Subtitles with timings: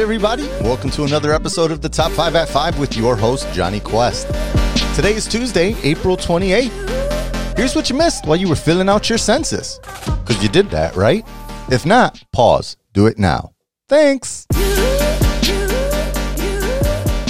[0.00, 0.44] everybody?
[0.62, 4.28] Welcome to another episode of the Top 5 at 5 with your host, Johnny Quest.
[4.96, 7.54] Today is Tuesday, April 28th.
[7.54, 9.78] Here's what you missed while you were filling out your census.
[9.78, 11.22] Because you did that, right?
[11.70, 12.78] If not, pause.
[12.94, 13.52] Do it now.
[13.90, 14.46] Thanks.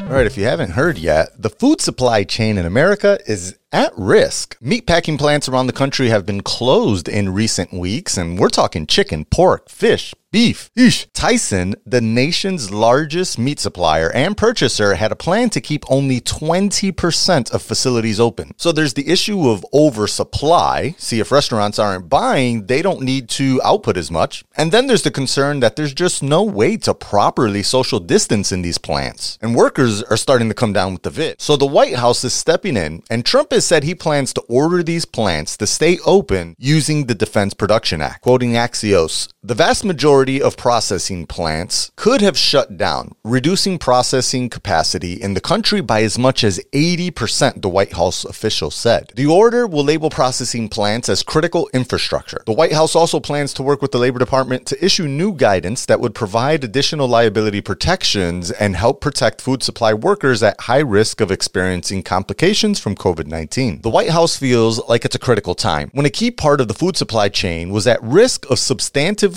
[0.00, 3.92] All right, if you haven't heard yet, the food supply chain in America is at
[3.98, 4.56] risk.
[4.60, 9.24] Meatpacking plants around the country have been closed in recent weeks, and we're talking chicken,
[9.24, 10.68] pork, fish, beef.
[10.76, 11.06] Eesh.
[11.14, 17.54] Tyson, the nation's largest meat supplier and purchaser, had a plan to keep only 20%
[17.54, 18.52] of facilities open.
[18.56, 20.96] So there's the issue of oversupply.
[20.98, 24.44] See, if restaurants aren't buying, they don't need to output as much.
[24.56, 28.62] And then there's the concern that there's just no way to properly social distance in
[28.62, 29.38] these plants.
[29.40, 31.40] And workers are starting to come down with the vid.
[31.40, 34.82] So the White House is stepping in, and Trump is said he plans to order
[34.82, 38.22] these plants to stay open using the Defense Production Act.
[38.22, 45.20] Quoting Axios, the vast majority of processing plants could have shut down, reducing processing capacity
[45.20, 49.12] in the country by as much as 80%, the White House official said.
[49.16, 52.42] The order will label processing plants as critical infrastructure.
[52.46, 55.84] The White House also plans to work with the Labor Department to issue new guidance
[55.84, 61.20] that would provide additional liability protections and help protect food supply workers at high risk
[61.20, 63.82] of experiencing complications from COVID 19.
[63.82, 66.72] The White House feels like it's a critical time when a key part of the
[66.72, 68.58] food supply chain was at risk of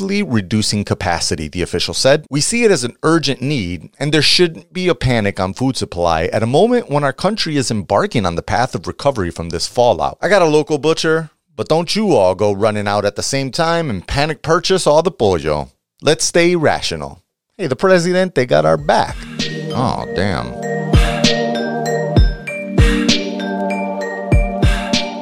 [0.01, 2.25] reducing capacity, the official said.
[2.29, 5.77] We see it as an urgent need, and there shouldn't be a panic on food
[5.77, 9.49] supply at a moment when our country is embarking on the path of recovery from
[9.49, 10.17] this fallout.
[10.21, 13.51] I got a local butcher, but don't you all go running out at the same
[13.51, 15.71] time and panic purchase all the pollo.
[16.01, 17.23] Let's stay rational.
[17.57, 19.15] Hey, the president, they got our back.
[19.73, 20.53] Oh, damn.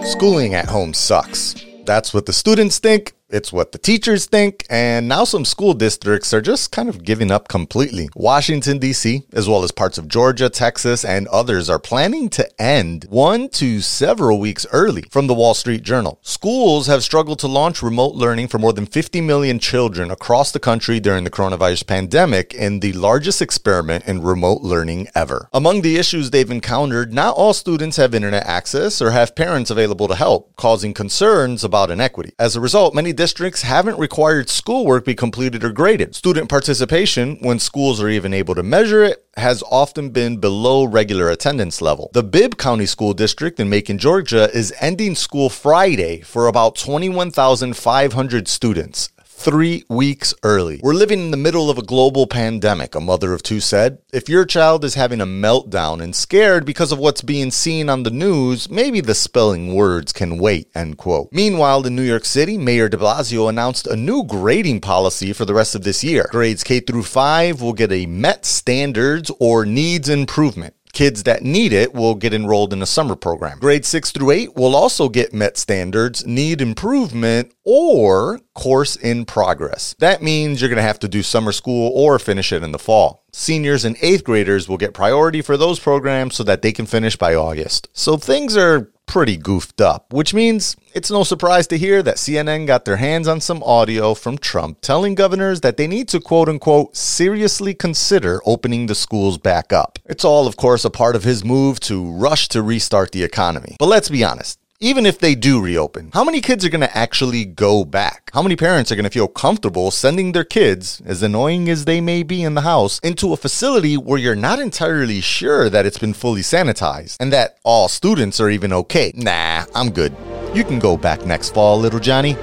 [0.05, 1.55] Schooling at home sucks.
[1.85, 3.13] That's what the students think.
[3.27, 7.31] It's what the teachers think, and now some school districts are just kind of giving
[7.31, 8.07] up completely.
[8.15, 13.07] Washington, D.C., as well as parts of Georgia, Texas, and others are planning to end
[13.09, 15.05] one to several weeks early.
[15.09, 18.85] From the Wall Street Journal, schools have struggled to launch remote learning for more than
[18.85, 24.21] 50 million children across the country during the coronavirus pandemic in the largest experiment in
[24.21, 25.49] remote learning ever.
[25.51, 30.07] Among the issues they've encountered, not all students have internet access or have parents available
[30.09, 32.31] to help, causing concerns about inequity.
[32.37, 36.15] As a result, many districts haven't required schoolwork be completed or graded.
[36.15, 41.29] Student participation, when schools are even able to measure it, has often been below regular
[41.29, 42.09] attendance level.
[42.13, 48.47] The Bibb County School District in Macon, Georgia is ending school Friday for about 21,500
[48.47, 49.09] students
[49.45, 50.79] three weeks early.
[50.81, 53.99] We're living in the middle of a global pandemic, a mother of two said.
[54.11, 58.01] If your child is having a meltdown and scared because of what's being seen on
[58.01, 61.29] the news, maybe the spelling words can wait, end quote.
[61.31, 65.53] Meanwhile, in New York City, Mayor de Blasio announced a new grading policy for the
[65.53, 66.27] rest of this year.
[66.31, 70.74] Grades K through 5 will get a MET standards or needs improvement.
[70.95, 73.59] Kids that need it will get enrolled in a summer program.
[73.59, 79.93] Grade 6 through 8 will also get MET standards, need improvement, or course in progress.
[79.99, 82.79] That means you're going to have to do summer school or finish it in the
[82.79, 83.25] fall.
[83.33, 87.17] Seniors and eighth graders will get priority for those programs so that they can finish
[87.17, 87.89] by August.
[87.91, 92.67] So things are pretty goofed up, which means it's no surprise to hear that CNN
[92.67, 96.49] got their hands on some audio from Trump telling governors that they need to quote
[96.49, 99.99] unquote seriously consider opening the schools back up.
[100.05, 103.75] It's all, of course, a part of his move to rush to restart the economy.
[103.79, 106.97] But let's be honest, even if they do reopen, how many kids are going to
[106.97, 108.29] actually go back?
[108.33, 112.01] How many parents are going to feel comfortable sending their kids, as annoying as they
[112.01, 115.97] may be in the house, into a facility where you're not entirely sure that it's
[115.97, 119.13] been fully sanitized and that all students are even okay?
[119.15, 120.13] Nah, I'm good.
[120.53, 122.33] You can go back next fall, little Johnny.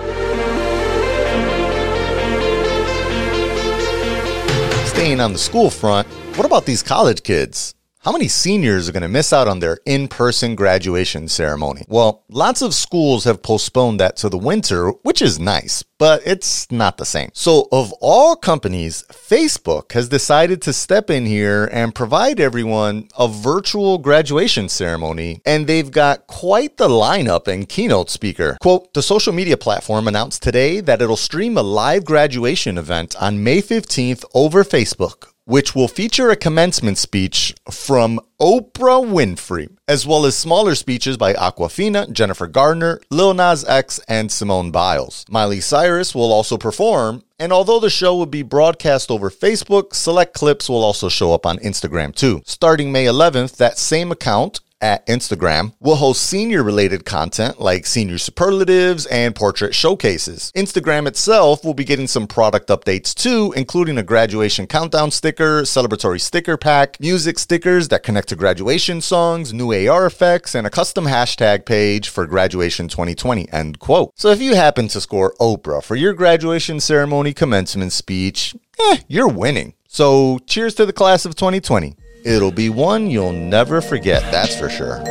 [4.89, 7.75] Staying on the school front, what about these college kids?
[8.05, 11.85] How many seniors are going to miss out on their in person graduation ceremony?
[11.87, 16.69] Well, lots of schools have postponed that to the winter, which is nice, but it's
[16.69, 17.31] not the same.
[17.33, 23.29] So, of all companies, Facebook has decided to step in here and provide everyone a
[23.29, 28.59] virtual graduation ceremony, and they've got quite the lineup and keynote speaker.
[28.61, 33.45] Quote The social media platform announced today that it'll stream a live graduation event on
[33.45, 40.25] May 15th over Facebook which will feature a commencement speech from Oprah Winfrey, as well
[40.25, 45.27] as smaller speeches by Awkwafina, Jennifer Garner, Lil Nas X, and Simone Biles.
[45.29, 50.33] Miley Cyrus will also perform, and although the show will be broadcast over Facebook, select
[50.33, 52.41] clips will also show up on Instagram too.
[52.47, 58.19] Starting May 11th, that same account at Instagram, will host senior related content like senior
[58.19, 60.53] superlatives and portrait showcases.
[60.55, 66.21] Instagram itself will be getting some product updates too, including a graduation countdown sticker, celebratory
[66.21, 71.07] sticker pack, music stickers that connect to graduation songs, new AR effects, and a custom
[71.07, 73.51] hashtag page for graduation 2020.
[73.53, 74.13] End quote.
[74.17, 79.29] So if you happen to score Oprah for your graduation ceremony commencement speech, eh, you're
[79.29, 79.75] winning.
[79.87, 81.95] So cheers to the class of 2020.
[82.25, 85.03] It'll be one you'll never forget, that's for sure.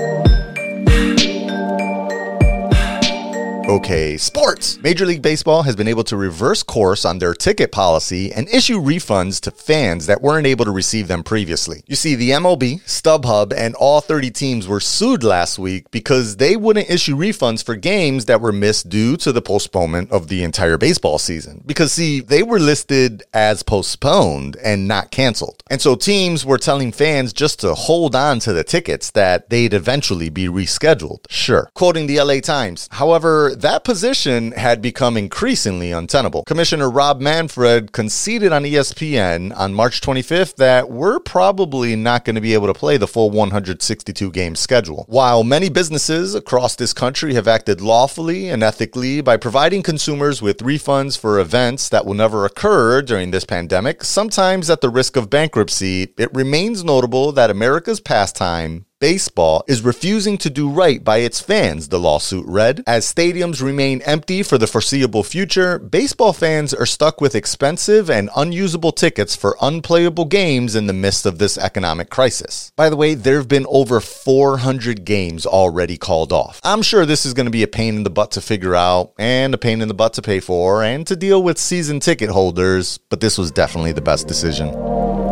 [3.72, 4.78] Okay, sports.
[4.84, 8.82] Major League Baseball has been able to reverse course on their ticket policy and issue
[8.82, 11.82] refunds to fans that weren't able to receive them previously.
[11.88, 16.58] You see, the MLB, StubHub, and all 30 teams were sued last week because they
[16.58, 20.78] wouldn't issue refunds for games that were missed due to the postponement of the entire
[20.78, 21.64] baseball season.
[21.66, 25.64] Because, see, they were listed as postponed and not canceled.
[25.70, 29.74] And so teams were telling fans just to hold on to the tickets that they'd
[29.74, 31.20] eventually be rescheduled.
[31.30, 31.72] Sure.
[31.74, 36.44] Quoting the LA Times, however, that position had become increasingly untenable.
[36.44, 42.42] Commissioner Rob Manfred conceded on ESPN on March 25th that we're probably not going to
[42.42, 45.06] be able to play the full 162 game schedule.
[45.08, 50.58] While many businesses across this country have acted lawfully and ethically by providing consumers with
[50.58, 55.30] refunds for events that will never occur during this pandemic, sometimes at the risk of
[55.30, 61.42] bankruptcy, it remains notable that America's pastime Baseball is refusing to do right by its
[61.42, 62.83] fans, the lawsuit read.
[62.86, 68.30] As stadiums remain empty for the foreseeable future, baseball fans are stuck with expensive and
[68.36, 72.71] unusable tickets for unplayable games in the midst of this economic crisis.
[72.75, 76.62] By the way, there have been over 400 games already called off.
[76.63, 79.13] I'm sure this is going to be a pain in the butt to figure out
[79.18, 82.30] and a pain in the butt to pay for and to deal with season ticket
[82.30, 85.31] holders, but this was definitely the best decision.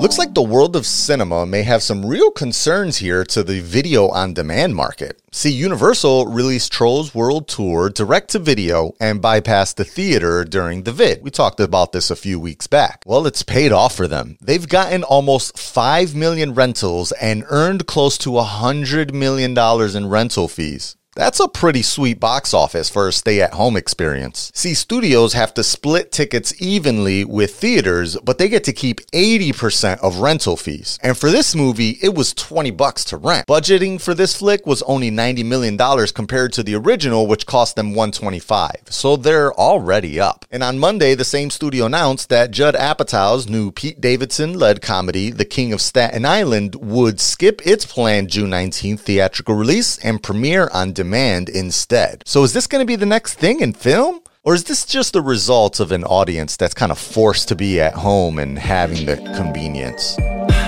[0.00, 4.08] Looks like the world of cinema may have some real concerns here to the video
[4.10, 5.20] on demand market.
[5.32, 10.92] See, Universal released Trolls World Tour direct to video and bypassed the theater during the
[10.92, 11.24] vid.
[11.24, 13.02] We talked about this a few weeks back.
[13.06, 14.38] Well, it's paid off for them.
[14.40, 19.58] They've gotten almost 5 million rentals and earned close to $100 million
[19.96, 20.94] in rental fees.
[21.18, 24.52] That's a pretty sweet box office for a stay at home experience.
[24.54, 29.98] See, studios have to split tickets evenly with theaters, but they get to keep 80%
[29.98, 30.96] of rental fees.
[31.02, 33.48] And for this movie, it was 20 bucks to rent.
[33.48, 35.76] Budgeting for this flick was only $90 million
[36.14, 38.84] compared to the original, which cost them 125.
[38.90, 40.44] So they're already up.
[40.52, 45.32] And on Monday, the same studio announced that Judd Apatow's new Pete Davidson led comedy,
[45.32, 50.70] The King of Staten Island, would skip its planned June 19th theatrical release and premiere
[50.72, 52.22] on demand demand instead.
[52.26, 54.20] So is this going to be the next thing in film?
[54.44, 57.80] Or is this just the result of an audience that's kind of forced to be
[57.80, 60.18] at home and having the convenience?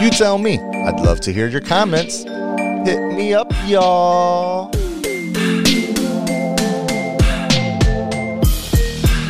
[0.01, 0.59] You tell me.
[0.59, 2.25] I'd love to hear your comments.
[2.89, 4.71] Hit me up, y'all.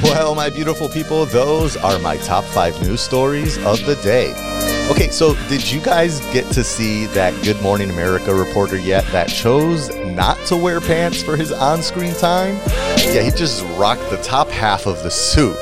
[0.03, 4.50] Well, my beautiful people, those are my top five news stories of the day.
[4.91, 9.29] Okay, so did you guys get to see that Good Morning America reporter yet that
[9.29, 12.57] chose not to wear pants for his on screen time?
[12.97, 15.55] Yeah, he just rocked the top half of the suit.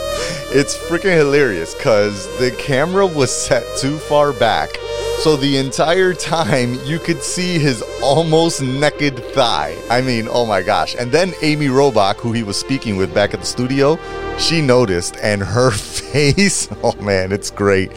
[0.51, 4.71] It's freaking hilarious because the camera was set too far back.
[5.19, 9.77] So the entire time you could see his almost naked thigh.
[9.91, 10.97] I mean, oh my gosh.
[10.99, 13.99] And then Amy Robach, who he was speaking with back at the studio,
[14.39, 17.93] she noticed and her face, oh man, it's great.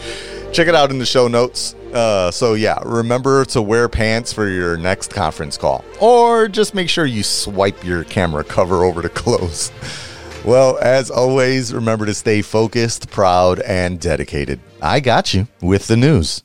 [0.51, 1.75] Check it out in the show notes.
[1.93, 5.83] Uh, so, yeah, remember to wear pants for your next conference call.
[6.01, 9.71] Or just make sure you swipe your camera cover over to close.
[10.43, 14.59] Well, as always, remember to stay focused, proud, and dedicated.
[14.81, 16.43] I got you with the news.